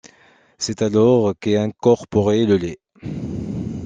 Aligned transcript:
C'est 0.57 0.81
alors 0.81 1.35
qu'est 1.39 1.57
incorporé 1.57 2.47
le 2.47 2.57
lait. 2.57 2.79